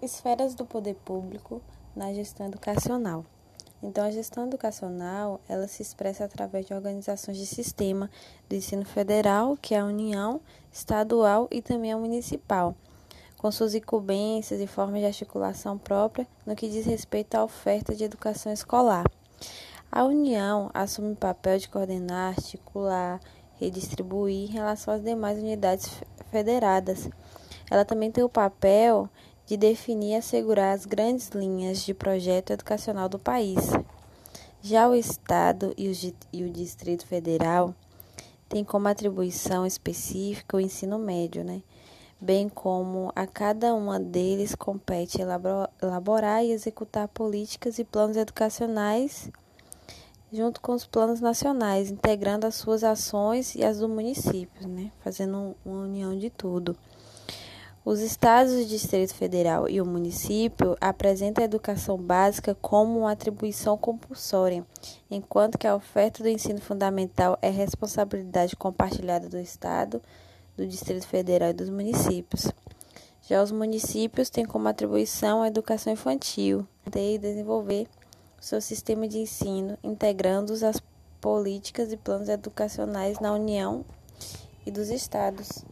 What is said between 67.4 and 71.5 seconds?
é responsabilidade compartilhada do Estado, do Distrito Federal